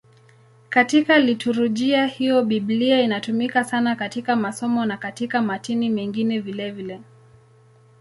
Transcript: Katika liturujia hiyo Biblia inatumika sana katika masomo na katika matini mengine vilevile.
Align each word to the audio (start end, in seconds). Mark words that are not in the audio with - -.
Katika 0.69 1.19
liturujia 1.19 2.05
hiyo 2.07 2.43
Biblia 2.43 3.01
inatumika 3.01 3.63
sana 3.63 3.95
katika 3.95 4.35
masomo 4.35 4.85
na 4.85 4.97
katika 4.97 5.41
matini 5.41 5.89
mengine 5.89 6.39
vilevile. 6.39 7.01